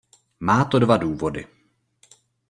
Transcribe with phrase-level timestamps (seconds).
[0.39, 1.47] Má to dva důvody.